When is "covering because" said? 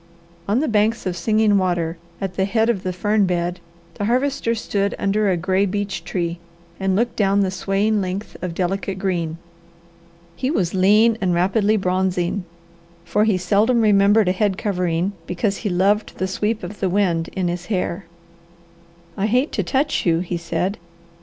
14.57-15.57